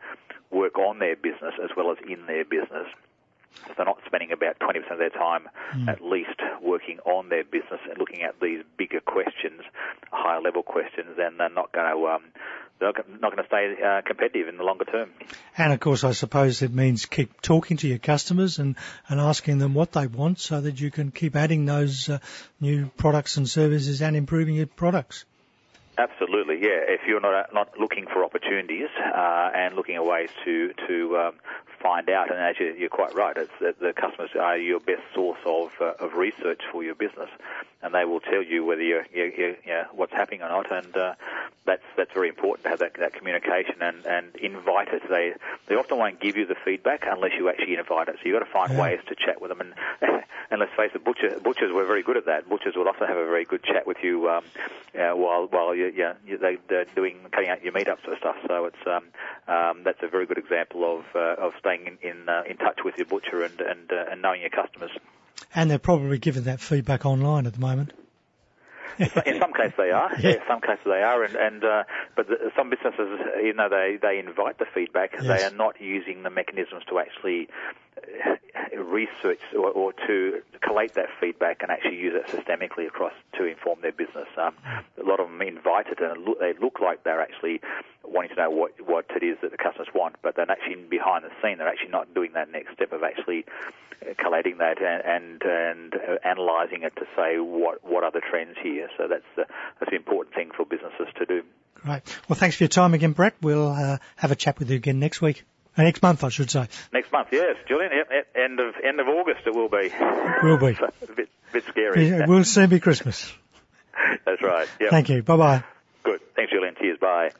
work 0.51 0.77
on 0.77 0.99
their 0.99 1.15
business 1.15 1.53
as 1.63 1.69
well 1.75 1.91
as 1.91 1.97
in 2.07 2.25
their 2.25 2.45
business 2.45 2.87
if 3.69 3.77
they're 3.77 3.85
not 3.85 3.99
spending 4.05 4.31
about 4.31 4.59
20% 4.59 4.91
of 4.91 4.97
their 4.97 5.09
time 5.09 5.47
mm. 5.73 5.87
at 5.87 6.01
least 6.01 6.39
working 6.61 6.99
on 7.05 7.29
their 7.29 7.43
business 7.43 7.79
and 7.89 7.97
looking 7.97 8.23
at 8.23 8.39
these 8.41 8.63
bigger 8.77 8.99
questions, 8.99 9.61
higher 10.11 10.41
level 10.41 10.63
questions, 10.63 11.15
then 11.17 11.37
they're 11.37 11.49
not 11.49 11.71
going 11.71 11.89
to 11.89 12.07
um, 12.07 12.23
they're 12.79 12.91
not 13.21 13.33
going 13.33 13.37
to 13.37 13.47
stay 13.47 13.73
uh, 13.81 14.01
competitive 14.05 14.49
in 14.49 14.57
the 14.57 14.63
longer 14.63 14.83
term. 14.83 15.09
And 15.57 15.71
of 15.71 15.79
course, 15.79 16.03
I 16.03 16.11
suppose 16.11 16.61
it 16.61 16.73
means 16.73 17.05
keep 17.05 17.41
talking 17.41 17.77
to 17.77 17.87
your 17.87 17.99
customers 17.99 18.59
and, 18.59 18.75
and 19.07 19.21
asking 19.21 19.59
them 19.59 19.73
what 19.73 19.93
they 19.93 20.07
want 20.07 20.39
so 20.39 20.59
that 20.59 20.79
you 20.79 20.91
can 20.91 21.11
keep 21.11 21.37
adding 21.37 21.65
those 21.65 22.09
uh, 22.09 22.19
new 22.59 22.87
products 22.97 23.37
and 23.37 23.47
services 23.47 24.01
and 24.01 24.17
improving 24.17 24.55
your 24.55 24.67
products. 24.67 25.23
Absolutely, 25.97 26.55
yeah. 26.61 26.83
If 26.87 27.01
you're 27.07 27.21
not 27.21 27.53
not 27.53 27.79
looking 27.79 28.05
for 28.05 28.25
opportunities 28.25 28.89
uh, 28.99 29.51
and 29.55 29.75
looking 29.75 29.95
at 29.95 30.05
ways 30.05 30.29
to 30.43 30.73
to 30.87 31.17
um, 31.17 31.35
find 31.81 32.09
out, 32.09 32.29
and 32.31 32.39
as 32.39 32.55
you, 32.59 32.85
are 32.85 32.89
quite 32.89 33.15
right, 33.15 33.35
it's 33.37 33.51
that 33.61 33.79
the 33.79 33.93
customers 33.93 34.31
are 34.37 34.57
your 34.57 34.81
best 34.81 35.03
source 35.13 35.39
of 35.45 35.71
uh, 35.79 35.93
of 35.99 36.13
research 36.15 36.61
for 36.69 36.83
your 36.83 36.95
business, 36.95 37.29
and 37.85 37.93
they 37.93 38.03
will 38.03 38.19
tell 38.19 38.41
you 38.41 38.65
whether 38.65 38.81
you're, 38.81 39.05
you're, 39.13 39.29
you're 39.29 39.49
you 39.63 39.69
know, 39.69 39.85
what's 39.93 40.11
happening 40.11 40.41
or 40.41 40.49
not, 40.49 40.71
and 40.71 40.97
uh, 40.97 41.13
that's 41.65 41.83
that's 41.95 42.11
very 42.13 42.29
important 42.29 42.63
to 42.63 42.69
have 42.69 42.79
that, 42.79 42.93
that 42.99 43.13
communication 43.13 43.75
and, 43.79 44.03
and 44.05 44.35
invite 44.37 44.87
it. 44.89 45.03
They 45.07 45.33
they 45.69 45.75
often 45.75 45.99
won't 45.99 46.19
give 46.19 46.35
you 46.35 46.47
the 46.47 46.55
feedback 46.65 47.03
unless 47.05 47.33
you 47.37 47.47
actually 47.47 47.75
invite 47.75 48.07
it. 48.07 48.15
So 48.15 48.21
you've 48.25 48.39
got 48.39 48.45
to 48.45 48.51
find 48.51 48.73
yeah. 48.73 48.81
ways 48.81 48.99
to 49.07 49.15
chat 49.15 49.39
with 49.39 49.49
them, 49.49 49.61
and 49.61 49.73
and 50.49 50.59
let's 50.59 50.73
face 50.75 50.91
it, 50.95 51.05
butcher, 51.05 51.39
butchers 51.43 51.71
were 51.71 51.85
very 51.85 52.01
good 52.01 52.17
at 52.17 52.25
that. 52.25 52.49
Butchers 52.49 52.73
will 52.75 52.87
often 52.87 53.07
have 53.07 53.17
a 53.17 53.25
very 53.25 53.45
good 53.45 53.63
chat 53.63 53.85
with 53.85 53.97
you 54.01 54.29
um, 54.29 54.43
uh, 54.97 55.11
while 55.11 55.45
while 55.45 55.75
you 55.75 55.93
you, 55.93 56.11
you, 56.25 56.37
they, 56.39 56.57
they're 56.67 56.89
doing 56.95 57.17
cutting 57.31 57.49
out 57.49 57.63
your 57.63 57.73
meetups 57.73 58.01
sort 58.01 58.13
of 58.13 58.19
stuff. 58.19 58.35
So 58.47 58.65
it's 58.65 58.87
um, 58.87 59.05
um, 59.47 59.83
that's 59.83 60.01
a 60.01 60.07
very 60.07 60.25
good 60.25 60.39
example 60.39 60.99
of 60.99 61.05
uh, 61.13 61.45
of 61.45 61.53
staying 61.59 61.85
in 61.85 61.97
in, 62.01 62.29
uh, 62.29 62.41
in 62.49 62.57
touch 62.57 62.79
with 62.83 62.97
your 62.97 63.05
butcher 63.05 63.43
and 63.43 63.61
and, 63.61 63.91
uh, 63.91 64.05
and 64.11 64.23
knowing 64.23 64.41
your 64.41 64.49
customers. 64.49 64.91
And 65.53 65.69
they're 65.69 65.79
probably 65.79 66.17
giving 66.17 66.43
that 66.43 66.59
feedback 66.59 67.05
online 67.05 67.47
at 67.47 67.53
the 67.53 67.59
moment. 67.59 67.93
in 68.97 69.39
some 69.41 69.53
cases 69.53 69.73
they 69.77 69.91
are. 69.91 70.11
Yeah. 70.19 70.29
yeah 70.29 70.47
some 70.47 70.61
cases 70.61 70.85
they 70.85 71.01
are, 71.01 71.23
and, 71.23 71.35
and 71.35 71.63
uh, 71.63 71.83
but 72.15 72.27
the, 72.27 72.51
some 72.55 72.69
businesses, 72.69 73.19
you 73.43 73.53
know, 73.53 73.67
they 73.67 73.97
they 74.01 74.19
invite 74.19 74.57
the 74.57 74.65
feedback. 74.73 75.11
Yes. 75.13 75.23
They 75.23 75.43
are 75.43 75.51
not 75.51 75.81
using 75.81 76.23
the 76.23 76.29
mechanisms 76.29 76.83
to 76.89 76.99
actually 76.99 77.49
uh, 77.97 78.81
research 78.81 79.41
or, 79.53 79.69
or, 79.69 79.93
to 80.07 80.41
collate 80.61 80.93
that 80.93 81.07
feedback 81.19 81.61
and 81.61 81.71
actually 81.71 81.97
use 81.97 82.13
it 82.15 82.27
systemically 82.27 82.87
across 82.87 83.13
to 83.37 83.45
inform 83.45 83.79
their 83.81 83.91
business. 83.91 84.27
Um, 84.37 84.53
a 85.01 85.03
lot 85.03 85.19
of 85.19 85.27
them 85.27 85.41
invite 85.41 85.87
it, 85.87 85.99
and 85.99 86.27
they 86.39 86.53
look 86.59 86.79
like 86.79 87.03
they're 87.03 87.21
actually 87.21 87.61
wanting 88.15 88.29
to 88.29 88.35
know 88.35 88.49
what 88.49 88.71
what 88.87 89.05
it 89.15 89.23
is 89.23 89.37
that 89.41 89.51
the 89.51 89.57
customers 89.57 89.89
want, 89.93 90.15
but 90.23 90.35
they're 90.35 90.49
actually 90.49 90.75
behind 90.89 91.25
the 91.25 91.31
scene. 91.41 91.57
They're 91.57 91.67
actually 91.67 91.91
not 91.91 92.13
doing 92.13 92.31
that 92.33 92.51
next 92.51 92.73
step 92.73 92.93
of 92.93 93.03
actually 93.03 93.45
uh, 94.01 94.13
collating 94.17 94.57
that 94.59 94.81
and 94.81 95.03
and, 95.03 95.43
and 95.43 95.93
uh, 95.93 96.17
analysing 96.23 96.83
it 96.83 96.95
to 96.95 97.05
say 97.15 97.37
what 97.39 97.83
what 97.83 98.03
are 98.03 98.11
the 98.11 98.21
trends 98.21 98.55
here. 98.63 98.89
So 98.97 99.07
that's 99.09 99.27
the 99.35 99.45
that's 99.79 99.91
the 99.91 99.97
important 99.97 100.33
thing 100.33 100.51
for 100.55 100.65
businesses 100.65 101.07
to 101.17 101.25
do. 101.25 101.43
Great. 101.75 102.01
Well, 102.29 102.39
thanks 102.39 102.55
for 102.55 102.63
your 102.63 102.69
time 102.69 102.93
again, 102.93 103.11
Brett. 103.11 103.35
We'll 103.41 103.69
uh, 103.69 103.97
have 104.15 104.31
a 104.31 104.35
chat 104.35 104.57
with 104.57 104.69
you 104.69 104.77
again 104.77 104.99
next 104.99 105.21
week. 105.21 105.43
Uh, 105.77 105.83
next 105.83 106.01
month, 106.01 106.23
I 106.23 106.29
should 106.29 106.49
say. 106.49 106.67
Next 106.93 107.11
month, 107.11 107.27
yes, 107.31 107.57
Julian. 107.67 107.91
Yep, 107.91 108.27
end 108.35 108.59
of 108.61 108.73
end 108.81 108.99
of 109.01 109.07
August, 109.07 109.41
it 109.45 109.53
will 109.53 109.69
be. 109.69 109.91
Will 110.41 110.57
be. 110.57 110.77
a 111.09 111.13
bit 111.13 111.29
bit 111.51 111.63
scary. 111.65 112.07
It 112.07 112.29
will 112.29 112.45
soon 112.45 112.69
be 112.69 112.79
Christmas. 112.79 113.33
That's 114.25 114.41
right. 114.41 114.67
Yep. 114.79 114.89
Thank 114.89 115.09
you. 115.09 115.21
Bye 115.21 115.37
bye. 115.37 115.63
Good. 116.03 116.21
Thanks, 116.35 116.51
Julian. 116.51 116.75
Cheers. 116.79 116.97
Bye. 116.99 117.31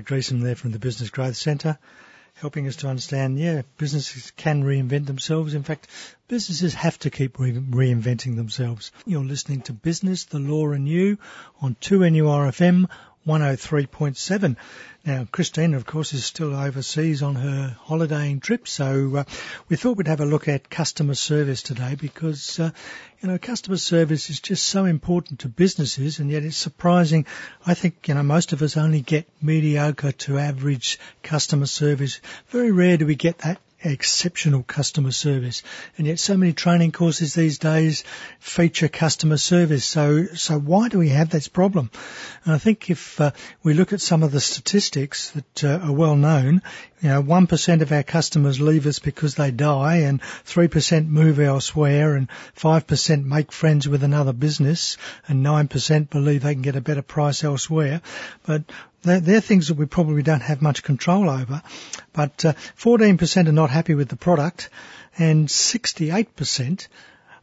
Gleeson 0.00 0.40
there 0.40 0.56
from 0.56 0.72
the 0.72 0.78
Business 0.78 1.10
Growth 1.10 1.36
Centre, 1.36 1.78
helping 2.34 2.68
us 2.68 2.76
to 2.76 2.88
understand, 2.88 3.38
yeah, 3.38 3.62
businesses 3.78 4.30
can 4.36 4.62
reinvent 4.62 5.06
themselves. 5.06 5.54
In 5.54 5.62
fact, 5.62 5.88
businesses 6.28 6.74
have 6.74 6.98
to 7.00 7.10
keep 7.10 7.38
re- 7.38 7.52
reinventing 7.52 8.36
themselves. 8.36 8.92
You're 9.06 9.24
listening 9.24 9.62
to 9.62 9.72
Business, 9.72 10.24
the 10.24 10.38
Law 10.38 10.72
and 10.72 10.88
You 10.88 11.18
on 11.60 11.76
2NURFM 11.80 12.88
103.7. 13.26 14.56
Now, 15.04 15.26
Christina, 15.30 15.76
of 15.76 15.86
course, 15.86 16.14
is 16.14 16.24
still 16.24 16.54
overseas 16.54 17.22
on 17.22 17.34
her 17.34 17.76
holidaying 17.80 18.40
trip, 18.40 18.68
so 18.68 19.16
uh, 19.16 19.24
we 19.68 19.76
thought 19.76 19.96
we'd 19.96 20.08
have 20.08 20.20
a 20.20 20.26
look 20.26 20.48
at 20.48 20.70
customer 20.70 21.14
service 21.14 21.62
today 21.62 21.94
because, 21.94 22.58
uh, 22.60 22.70
you 23.20 23.28
know, 23.28 23.38
customer 23.38 23.76
service 23.76 24.30
is 24.30 24.40
just 24.40 24.64
so 24.64 24.84
important 24.84 25.40
to 25.40 25.48
businesses, 25.48 26.18
and 26.18 26.30
yet 26.30 26.44
it's 26.44 26.56
surprising. 26.56 27.26
I 27.64 27.74
think, 27.74 28.08
you 28.08 28.14
know, 28.14 28.22
most 28.22 28.52
of 28.52 28.62
us 28.62 28.76
only 28.76 29.00
get 29.00 29.28
mediocre 29.42 30.12
to 30.12 30.38
average 30.38 30.98
customer 31.22 31.66
service. 31.66 32.20
Very 32.48 32.70
rare 32.70 32.96
do 32.96 33.06
we 33.06 33.16
get 33.16 33.38
that 33.38 33.60
exceptional 33.82 34.62
customer 34.62 35.10
service. 35.10 35.62
And 35.96 36.06
yet 36.06 36.18
so 36.18 36.36
many 36.36 36.52
training 36.52 36.92
courses 36.92 37.34
these 37.34 37.58
days 37.58 38.04
feature 38.38 38.88
customer 38.88 39.36
service. 39.36 39.84
So, 39.84 40.26
so 40.34 40.58
why 40.58 40.88
do 40.88 40.98
we 40.98 41.10
have 41.10 41.30
this 41.30 41.48
problem? 41.48 41.90
And 42.44 42.54
I 42.54 42.58
think 42.58 42.90
if 42.90 43.20
uh, 43.20 43.32
we 43.62 43.74
look 43.74 43.92
at 43.92 44.00
some 44.00 44.22
of 44.22 44.32
the 44.32 44.40
statistics 44.40 45.30
that 45.32 45.64
uh, 45.64 45.86
are 45.86 45.92
well 45.92 46.16
known, 46.16 46.62
you 47.02 47.08
know, 47.10 47.22
1% 47.22 47.82
of 47.82 47.92
our 47.92 48.02
customers 48.02 48.60
leave 48.60 48.86
us 48.86 48.98
because 48.98 49.34
they 49.34 49.50
die 49.50 49.98
and 49.98 50.20
3% 50.22 51.08
move 51.08 51.38
elsewhere 51.38 52.14
and 52.14 52.28
5% 52.56 53.24
make 53.24 53.52
friends 53.52 53.86
with 53.86 54.02
another 54.02 54.32
business 54.32 54.96
and 55.28 55.44
9% 55.44 56.10
believe 56.10 56.42
they 56.42 56.54
can 56.54 56.62
get 56.62 56.76
a 56.76 56.80
better 56.80 57.02
price 57.02 57.44
elsewhere. 57.44 58.00
But 58.46 58.64
they're, 59.06 59.20
they're 59.20 59.40
things 59.40 59.68
that 59.68 59.74
we 59.74 59.86
probably 59.86 60.22
don't 60.22 60.42
have 60.42 60.60
much 60.60 60.82
control 60.82 61.30
over. 61.30 61.62
But 62.12 62.44
uh, 62.44 62.52
14% 62.78 63.48
are 63.48 63.52
not 63.52 63.70
happy 63.70 63.94
with 63.94 64.08
the 64.08 64.16
product 64.16 64.68
and 65.18 65.48
68% 65.48 66.88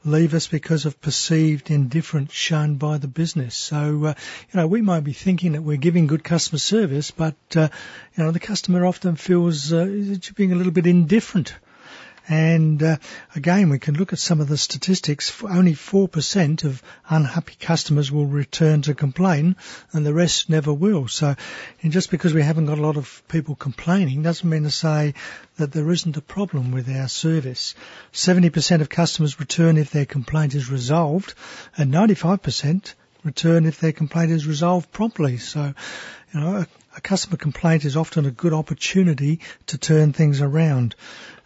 leave 0.05 0.33
us 0.33 0.47
because 0.47 0.85
of 0.85 0.99
perceived 1.01 1.71
indifference 1.71 2.33
shown 2.33 2.75
by 2.75 2.97
the 2.97 3.07
business. 3.07 3.55
So, 3.55 4.05
uh, 4.05 4.13
you 4.51 4.59
know, 4.59 4.67
we 4.67 4.81
might 4.81 5.03
be 5.05 5.13
thinking 5.13 5.53
that 5.53 5.61
we're 5.61 5.77
giving 5.77 6.07
good 6.07 6.23
customer 6.23 6.59
service, 6.59 7.11
but, 7.11 7.37
uh, 7.55 7.69
you 8.17 8.23
know, 8.23 8.31
the 8.31 8.39
customer 8.39 8.85
often 8.85 9.15
feels 9.15 9.71
uh, 9.71 10.15
being 10.35 10.51
a 10.51 10.55
little 10.55 10.73
bit 10.73 10.87
indifferent. 10.87 11.55
And 12.27 12.81
uh, 12.81 12.97
again, 13.35 13.69
we 13.69 13.79
can 13.79 13.95
look 13.95 14.13
at 14.13 14.19
some 14.19 14.39
of 14.39 14.47
the 14.47 14.57
statistics. 14.57 15.43
Only 15.43 15.73
4% 15.73 16.63
of 16.63 16.81
unhappy 17.09 17.55
customers 17.59 18.11
will 18.11 18.25
return 18.25 18.81
to 18.83 18.93
complain 18.93 19.57
and 19.91 20.05
the 20.05 20.13
rest 20.13 20.49
never 20.49 20.71
will. 20.71 21.07
So 21.07 21.35
just 21.83 22.11
because 22.11 22.33
we 22.33 22.41
haven't 22.41 22.67
got 22.67 22.77
a 22.77 22.81
lot 22.81 22.95
of 22.95 23.23
people 23.27 23.55
complaining 23.55 24.23
doesn't 24.23 24.49
mean 24.49 24.63
to 24.63 24.71
say 24.71 25.15
that 25.57 25.73
there 25.73 25.91
isn't 25.91 26.17
a 26.17 26.21
problem 26.21 26.71
with 26.71 26.89
our 26.89 27.09
service. 27.09 27.75
70% 28.13 28.81
of 28.81 28.89
customers 28.89 29.39
return 29.39 29.77
if 29.77 29.91
their 29.91 30.05
complaint 30.05 30.55
is 30.55 30.71
resolved 30.71 31.33
and 31.75 31.93
95% 31.93 32.93
return 33.23 33.65
if 33.65 33.79
their 33.79 33.91
complaint 33.91 34.31
is 34.31 34.47
resolved 34.47 34.91
promptly. 34.91 35.37
So, 35.37 35.73
you 36.33 36.39
know, 36.39 36.57
a, 36.57 36.67
a 36.95 37.01
customer 37.01 37.37
complaint 37.37 37.85
is 37.85 37.97
often 37.97 38.25
a 38.25 38.31
good 38.31 38.53
opportunity 38.53 39.39
to 39.67 39.77
turn 39.77 40.13
things 40.13 40.41
around. 40.41 40.95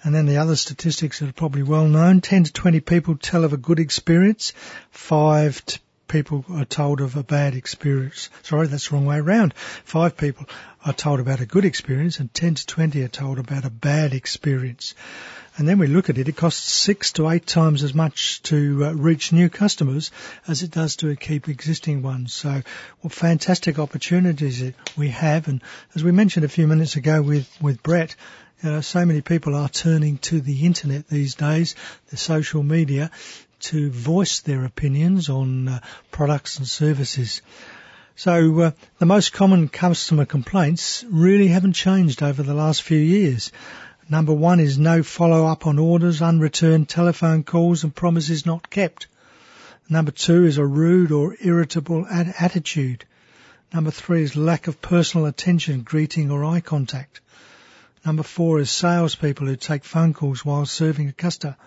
And 0.08 0.16
then 0.16 0.26
the 0.26 0.38
other 0.38 0.56
statistics 0.56 1.20
that 1.20 1.28
are 1.28 1.34
probably 1.34 1.64
well 1.64 1.86
known, 1.86 2.22
10 2.22 2.46
to 2.46 2.54
20 2.54 2.80
people 2.80 3.18
tell 3.18 3.44
of 3.44 3.52
a 3.52 3.58
good 3.58 3.78
experience, 3.78 4.54
5 4.92 5.66
people 6.08 6.46
are 6.50 6.66
told 6.66 7.02
of 7.02 7.16
a 7.16 7.24
bad 7.24 7.56
experience. 7.56 8.30
Sorry, 8.44 8.68
that's 8.68 8.90
the 8.90 8.96
wrong 8.96 9.06
way 9.06 9.18
around. 9.18 9.54
5 9.56 10.18
people 10.18 10.46
are 10.86 10.94
told 10.94 11.20
about 11.20 11.42
a 11.42 11.46
good 11.46 11.66
experience 11.66 12.20
and 12.20 12.34
10 12.34 12.56
to 12.56 12.66
20 12.66 13.04
are 13.04 13.08
told 13.08 13.40
about 13.40 13.66
a 13.66 13.70
bad 13.70 14.14
experience. 14.14 14.96
And 15.58 15.68
then 15.68 15.80
we 15.80 15.88
look 15.88 16.10
at 16.10 16.20
it, 16.20 16.30
it 16.30 16.36
costs 16.36 16.72
six 16.72 17.14
to 17.14 17.28
eight 17.30 17.48
times 17.48 17.84
as 17.84 17.96
much 17.96 18.44
to 18.44 18.86
uh, 18.86 18.94
reach 18.94 19.34
new 19.34 19.50
customers 19.50 20.12
as 20.48 20.62
it 20.62 20.70
does 20.70 20.98
to 20.98 21.16
keep 21.16 21.50
existing 21.50 22.04
ones. 22.04 22.32
So 22.32 22.62
what 23.02 23.12
fantastic 23.12 23.80
opportunities 23.80 24.72
we 24.96 25.10
have. 25.10 25.48
And 25.48 25.62
as 25.96 26.04
we 26.04 26.12
mentioned 26.12 26.46
a 26.46 26.50
few 26.50 26.68
minutes 26.68 26.96
ago 26.96 27.24
with, 27.24 27.50
with 27.60 27.82
Brett, 27.82 28.16
you 28.64 28.70
know, 28.70 28.82
so 28.82 29.04
many 29.04 29.22
people 29.22 29.56
are 29.56 29.70
turning 29.70 30.20
to 30.20 30.42
the 30.42 30.66
internet 30.66 31.08
these 31.08 31.36
days, 31.36 31.76
the 32.10 32.18
social 32.18 32.62
media, 32.62 33.10
to 33.60 33.90
voice 33.90 34.40
their 34.42 34.66
opinions 34.66 35.30
on 35.30 35.68
uh, 35.68 35.80
products 36.12 36.58
and 36.58 36.68
services. 36.68 37.42
So 38.16 38.60
uh, 38.62 38.72
the 39.00 39.06
most 39.06 39.34
common 39.34 39.68
customer 39.68 40.26
complaints 40.26 41.06
really 41.10 41.48
haven't 41.48 41.74
changed 41.74 42.24
over 42.24 42.42
the 42.44 42.54
last 42.54 42.82
few 42.82 42.98
years. 42.98 43.52
Number 44.10 44.34
one 44.34 44.60
is 44.60 44.78
no 44.78 45.04
follow 45.04 45.46
up 45.46 45.68
on 45.68 45.78
orders, 45.80 46.22
unreturned 46.22 46.90
telephone 46.90 47.44
calls 47.44 47.84
and 47.84 47.94
promises 47.94 48.46
not 48.46 48.70
kept. 48.70 49.08
Number 49.90 50.12
two 50.12 50.46
is 50.46 50.58
a 50.58 50.66
rude 50.66 51.12
or 51.12 51.36
irritable 51.42 52.06
attitude. 52.10 53.06
Number 53.74 53.92
three 53.92 54.24
is 54.24 54.36
lack 54.36 54.68
of 54.68 54.82
personal 54.82 55.26
attention, 55.28 55.82
greeting 55.82 56.32
or 56.32 56.46
eye 56.46 56.62
contact. 56.62 57.20
Number 58.06 58.24
four 58.24 58.60
is 58.60 58.72
salespeople 58.72 59.48
who 59.48 59.58
take 59.58 59.84
phone 59.84 60.14
calls 60.14 60.46
while 60.46 60.66
serving 60.66 61.10
a 61.10 61.14
customer. 61.14 61.58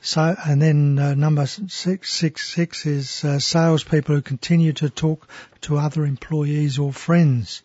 So, 0.00 0.36
and 0.46 0.62
then 0.62 0.98
uh, 0.98 1.14
number 1.14 1.46
six, 1.46 2.12
six, 2.12 2.48
six 2.48 2.86
is 2.86 3.24
uh, 3.24 3.40
salespeople 3.40 4.14
who 4.14 4.22
continue 4.22 4.72
to 4.74 4.88
talk 4.88 5.28
to 5.62 5.76
other 5.76 6.06
employees 6.06 6.78
or 6.78 6.92
friends. 6.92 7.62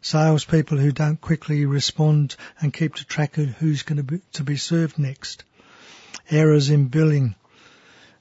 Salespeople 0.00 0.78
who 0.78 0.92
don't 0.92 1.20
quickly 1.20 1.66
respond 1.66 2.36
and 2.60 2.72
keep 2.72 2.94
to 2.96 3.04
track 3.04 3.38
of 3.38 3.48
who's 3.48 3.82
going 3.82 3.96
to 3.96 4.02
be, 4.04 4.20
to 4.34 4.44
be 4.44 4.56
served 4.56 4.98
next. 4.98 5.44
Errors 6.30 6.70
in 6.70 6.86
billing. 6.86 7.34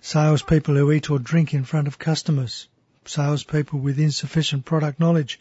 Salespeople 0.01 0.75
who 0.75 0.91
eat 0.91 1.11
or 1.11 1.19
drink 1.19 1.53
in 1.53 1.63
front 1.63 1.87
of 1.87 1.99
customers. 1.99 2.67
Salespeople 3.05 3.79
with 3.79 3.99
insufficient 3.99 4.65
product 4.65 4.99
knowledge 4.99 5.39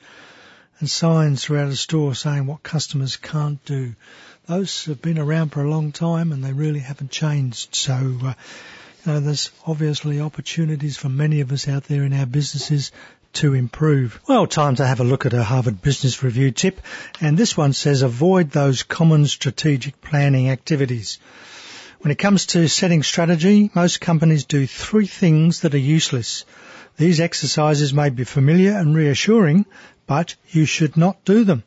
and 0.82 0.90
signs 0.90 1.44
throughout 1.44 1.68
a 1.68 1.76
store 1.76 2.12
saying 2.12 2.44
what 2.44 2.60
customers 2.64 3.16
can't 3.16 3.64
do. 3.64 3.94
Those 4.46 4.86
have 4.86 5.00
been 5.00 5.16
around 5.16 5.50
for 5.50 5.62
a 5.62 5.70
long 5.70 5.92
time 5.92 6.32
and 6.32 6.42
they 6.42 6.52
really 6.52 6.80
haven't 6.80 7.12
changed. 7.12 7.76
So, 7.76 7.94
uh, 7.94 8.34
you 9.06 9.12
know, 9.12 9.20
there's 9.20 9.52
obviously 9.64 10.20
opportunities 10.20 10.96
for 10.96 11.08
many 11.08 11.40
of 11.40 11.52
us 11.52 11.68
out 11.68 11.84
there 11.84 12.02
in 12.02 12.12
our 12.12 12.26
businesses 12.26 12.90
to 13.34 13.54
improve. 13.54 14.18
Well, 14.26 14.48
time 14.48 14.74
to 14.74 14.84
have 14.84 14.98
a 14.98 15.04
look 15.04 15.24
at 15.24 15.34
a 15.34 15.44
Harvard 15.44 15.80
Business 15.82 16.24
Review 16.24 16.50
tip. 16.50 16.80
And 17.20 17.38
this 17.38 17.56
one 17.56 17.74
says 17.74 18.02
avoid 18.02 18.50
those 18.50 18.82
common 18.82 19.26
strategic 19.26 20.00
planning 20.00 20.50
activities. 20.50 21.20
When 22.00 22.10
it 22.10 22.18
comes 22.18 22.46
to 22.46 22.68
setting 22.68 23.04
strategy, 23.04 23.70
most 23.72 24.00
companies 24.00 24.46
do 24.46 24.66
three 24.66 25.06
things 25.06 25.60
that 25.60 25.76
are 25.76 25.78
useless. 25.78 26.44
These 26.96 27.20
exercises 27.20 27.94
may 27.94 28.10
be 28.10 28.24
familiar 28.24 28.76
and 28.76 28.94
reassuring, 28.94 29.66
but 30.06 30.34
you 30.50 30.66
should 30.66 30.96
not 30.96 31.24
do 31.24 31.44
them. 31.44 31.62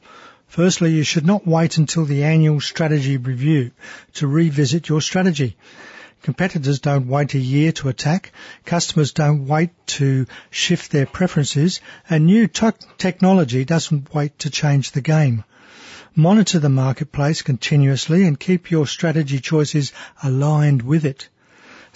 Firstly, 0.47 0.91
you 0.91 1.03
should 1.03 1.25
not 1.25 1.47
wait 1.47 1.77
until 1.77 2.05
the 2.05 2.23
annual 2.23 2.61
strategy 2.61 3.17
review 3.17 3.71
to 4.13 4.27
revisit 4.27 4.87
your 4.87 5.01
strategy. 5.01 5.57
Competitors 6.21 6.79
don't 6.79 7.07
wait 7.07 7.33
a 7.33 7.39
year 7.39 7.71
to 7.73 7.89
attack, 7.89 8.31
customers 8.65 9.11
don't 9.11 9.47
wait 9.47 9.69
to 9.87 10.25
shift 10.49 10.91
their 10.91 11.05
preferences, 11.05 11.81
and 12.09 12.25
new 12.25 12.47
technology 12.47 13.65
doesn't 13.65 14.13
wait 14.13 14.39
to 14.39 14.49
change 14.49 14.91
the 14.91 15.01
game. 15.01 15.43
Monitor 16.15 16.59
the 16.59 16.69
marketplace 16.69 17.41
continuously 17.41 18.25
and 18.25 18.39
keep 18.39 18.71
your 18.71 18.87
strategy 18.87 19.39
choices 19.39 19.91
aligned 20.23 20.81
with 20.81 21.03
it. 21.05 21.27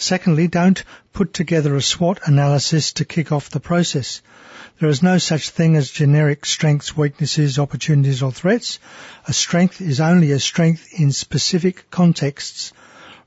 Secondly, 0.01 0.47
don't 0.47 0.81
put 1.11 1.33
together 1.33 1.75
a 1.75 1.81
SWOT 1.81 2.21
analysis 2.23 2.93
to 2.93 3.03
kick 3.03 3.33
off 3.33 3.49
the 3.49 3.59
process. 3.59 4.21
There 4.79 4.87
is 4.87 5.03
no 5.03 5.17
such 5.17 5.49
thing 5.49 5.75
as 5.75 5.91
generic 5.91 6.45
strengths, 6.45 6.95
weaknesses, 6.95 7.59
opportunities 7.59 8.23
or 8.23 8.31
threats. 8.31 8.79
A 9.27 9.33
strength 9.33 9.81
is 9.81 9.99
only 9.99 10.31
a 10.31 10.39
strength 10.39 10.87
in 10.97 11.11
specific 11.11 11.91
contexts. 11.91 12.71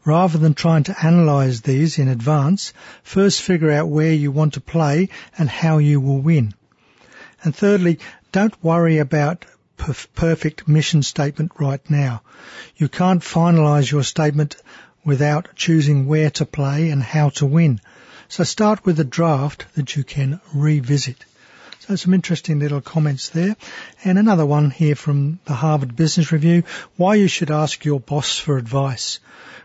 Rather 0.06 0.38
than 0.38 0.54
trying 0.54 0.84
to 0.84 1.04
analyze 1.04 1.60
these 1.60 1.98
in 1.98 2.08
advance, 2.08 2.72
first 3.02 3.42
figure 3.42 3.70
out 3.70 3.90
where 3.90 4.14
you 4.14 4.32
want 4.32 4.54
to 4.54 4.60
play 4.62 5.10
and 5.36 5.50
how 5.50 5.76
you 5.76 6.00
will 6.00 6.22
win. 6.22 6.54
And 7.44 7.54
thirdly, 7.54 7.98
don't 8.32 8.64
worry 8.64 8.96
about 8.96 9.44
perfect 9.76 10.66
mission 10.66 11.02
statement 11.02 11.52
right 11.60 11.82
now. 11.90 12.22
You 12.76 12.88
can't 12.88 13.20
finalize 13.20 13.90
your 13.90 14.04
statement 14.04 14.56
without 15.04 15.48
choosing 15.56 16.06
where 16.06 16.30
to 16.30 16.44
play 16.46 16.90
and 16.90 17.02
how 17.02 17.28
to 17.30 17.46
win. 17.46 17.80
So 18.28 18.44
start 18.44 18.86
with 18.86 18.98
a 19.00 19.04
draft 19.04 19.66
that 19.74 19.94
you 19.96 20.04
can 20.04 20.40
revisit. 20.54 21.24
So 21.80 21.96
some 21.96 22.14
interesting 22.14 22.60
little 22.60 22.80
comments 22.80 23.30
there. 23.30 23.56
And 24.04 24.16
another 24.16 24.46
one 24.46 24.70
here 24.70 24.94
from 24.94 25.40
the 25.46 25.54
Harvard 25.54 25.96
Business 25.96 26.30
Review, 26.30 26.62
why 26.96 27.16
you 27.16 27.26
should 27.26 27.50
ask 27.50 27.84
your 27.84 27.98
boss 27.98 28.38
for 28.38 28.56
advice. 28.56 29.18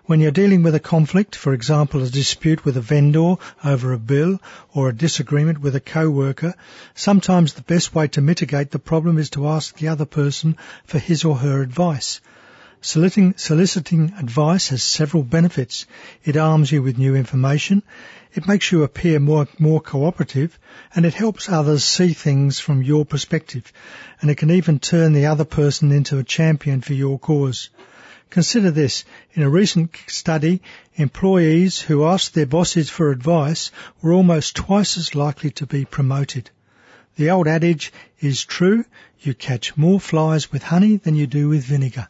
When 0.05 0.19
you're 0.19 0.31
dealing 0.31 0.63
with 0.63 0.73
a 0.73 0.79
conflict, 0.79 1.35
for 1.35 1.53
example, 1.53 2.01
a 2.01 2.09
dispute 2.09 2.65
with 2.65 2.75
a 2.75 2.81
vendor 2.81 3.35
over 3.63 3.93
a 3.93 3.99
bill 3.99 4.41
or 4.73 4.89
a 4.89 4.95
disagreement 4.95 5.59
with 5.59 5.75
a 5.75 5.79
co-worker, 5.79 6.55
sometimes 6.95 7.53
the 7.53 7.61
best 7.61 7.93
way 7.93 8.07
to 8.07 8.21
mitigate 8.21 8.71
the 8.71 8.79
problem 8.79 9.17
is 9.17 9.29
to 9.31 9.47
ask 9.47 9.77
the 9.77 9.89
other 9.89 10.05
person 10.05 10.57
for 10.85 10.97
his 10.97 11.23
or 11.23 11.37
her 11.37 11.61
advice. 11.61 12.19
Soliciting, 12.79 13.33
soliciting 13.37 14.13
advice 14.19 14.69
has 14.69 14.83
several 14.83 15.23
benefits. 15.23 15.87
It 16.23 16.37
arms 16.37 16.71
you 16.71 16.83
with 16.83 16.99
new 16.99 17.15
information, 17.15 17.81
it 18.33 18.47
makes 18.47 18.71
you 18.71 18.83
appear 18.83 19.19
more, 19.19 19.47
more 19.57 19.81
cooperative 19.81 20.59
and 20.93 21.03
it 21.03 21.15
helps 21.15 21.49
others 21.49 21.83
see 21.83 22.13
things 22.13 22.59
from 22.59 22.83
your 22.83 23.03
perspective 23.03 23.73
and 24.21 24.29
it 24.29 24.37
can 24.37 24.51
even 24.51 24.77
turn 24.77 25.13
the 25.13 25.25
other 25.25 25.43
person 25.43 25.91
into 25.91 26.19
a 26.19 26.23
champion 26.23 26.81
for 26.81 26.93
your 26.93 27.17
cause. 27.17 27.69
Consider 28.29 28.69
this. 28.69 29.05
In 29.33 29.41
a 29.41 29.49
recent 29.49 29.95
study, 30.05 30.61
employees 30.95 31.81
who 31.81 32.05
asked 32.05 32.35
their 32.35 32.45
bosses 32.45 32.91
for 32.91 33.09
advice 33.09 33.71
were 34.03 34.13
almost 34.13 34.55
twice 34.55 34.97
as 34.97 35.15
likely 35.15 35.49
to 35.51 35.65
be 35.65 35.83
promoted. 35.83 36.51
The 37.15 37.31
old 37.31 37.47
adage 37.47 37.91
is 38.19 38.45
true, 38.45 38.85
you 39.19 39.33
catch 39.33 39.75
more 39.75 39.99
flies 39.99 40.51
with 40.51 40.61
honey 40.61 40.97
than 40.97 41.15
you 41.15 41.25
do 41.25 41.49
with 41.49 41.63
vinegar. 41.63 42.07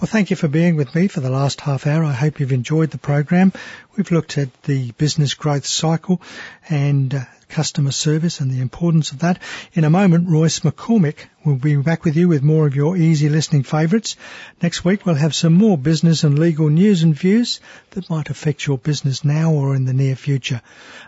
Well, 0.00 0.06
thank 0.06 0.30
you 0.30 0.36
for 0.36 0.46
being 0.46 0.76
with 0.76 0.94
me 0.94 1.08
for 1.08 1.18
the 1.18 1.28
last 1.28 1.60
half 1.60 1.84
hour. 1.84 2.04
I 2.04 2.12
hope 2.12 2.38
you've 2.38 2.52
enjoyed 2.52 2.92
the 2.92 2.98
program. 2.98 3.52
We've 3.96 4.12
looked 4.12 4.38
at 4.38 4.62
the 4.62 4.92
business 4.92 5.34
growth 5.34 5.66
cycle 5.66 6.22
and 6.68 7.12
uh, 7.12 7.24
customer 7.48 7.90
service 7.90 8.38
and 8.38 8.48
the 8.48 8.60
importance 8.60 9.10
of 9.10 9.18
that. 9.20 9.42
In 9.72 9.82
a 9.82 9.90
moment, 9.90 10.28
Royce 10.28 10.60
McCormick 10.60 11.26
will 11.44 11.56
be 11.56 11.74
back 11.74 12.04
with 12.04 12.16
you 12.16 12.28
with 12.28 12.44
more 12.44 12.64
of 12.68 12.76
your 12.76 12.96
easy 12.96 13.28
listening 13.28 13.64
favourites. 13.64 14.14
Next 14.62 14.84
week, 14.84 15.04
we'll 15.04 15.16
have 15.16 15.34
some 15.34 15.54
more 15.54 15.76
business 15.76 16.22
and 16.22 16.38
legal 16.38 16.68
news 16.68 17.02
and 17.02 17.12
views 17.12 17.58
that 17.90 18.08
might 18.08 18.30
affect 18.30 18.68
your 18.68 18.78
business 18.78 19.24
now 19.24 19.50
or 19.52 19.74
in 19.74 19.84
the 19.84 19.92
near 19.92 20.14
future. 20.14 20.62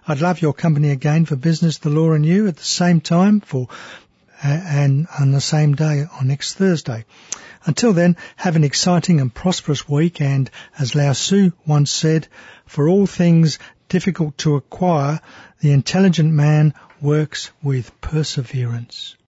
I'd 0.09 0.21
love 0.21 0.43
your 0.43 0.53
company 0.53 0.91
again 0.91 1.27
for 1.27 1.37
Business, 1.37 1.79
the 1.79 1.91
Law 1.91 2.11
and 2.11 2.27
You 2.27 2.49
at 2.49 2.57
the 2.57 2.65
same 2.65 3.01
time 3.01 3.39
for 3.39 3.69
and 4.43 5.07
on 5.19 5.33
the 5.33 5.41
same 5.41 5.75
day 5.75 6.05
on 6.19 6.29
next 6.29 6.55
Thursday. 6.55 7.05
Until 7.65 7.93
then, 7.93 8.17
have 8.37 8.57
an 8.57 8.65
exciting 8.65 9.21
and 9.21 9.33
prosperous 9.33 9.89
week 9.89 10.21
and, 10.21 10.51
as 10.79 10.95
Lao 10.95 11.13
Tzu 11.13 11.53
once 11.67 11.91
said, 11.91 12.27
for 12.67 12.89
all 12.89 13.07
things 13.07 13.59
difficult 13.89 14.39
to 14.39 14.57
acquire, 14.57 15.21
the 15.61 15.73
intelligent 15.73 16.33
man 16.33 16.73
works 17.03 17.51
with 17.63 18.01
perseverance. 18.01 19.17